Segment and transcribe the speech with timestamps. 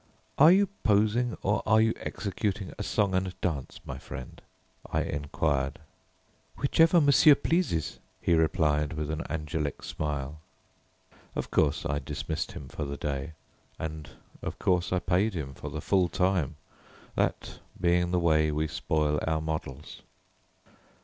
[0.39, 4.41] "Are you posing, or are you executing a song and dance, my friend?"
[4.91, 5.77] I inquired.
[6.55, 10.39] "Whichever monsieur pleases," he replied, with an angelic smile.
[11.35, 13.33] Of course I dismissed him for the day,
[13.77, 14.09] and
[14.41, 16.55] of course I paid him for the full time,
[17.13, 20.01] that being the way we spoil our models.